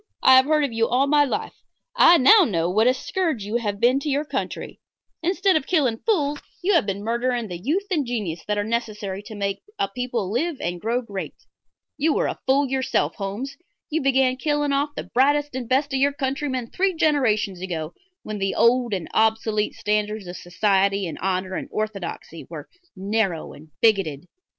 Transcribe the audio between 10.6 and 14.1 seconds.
grow great. You are a fool yourself, Holmes; you